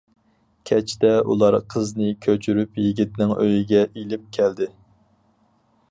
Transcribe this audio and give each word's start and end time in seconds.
كەچتە 0.69 1.11
ئۇلار 1.33 1.57
قىزنى 1.73 2.09
كۆچۈرۈپ 2.27 2.81
يىگىتنىڭ 2.87 3.35
ئۆيىگە 3.45 3.85
ئىلىپ 3.91 4.27
كەلدى. 4.39 4.71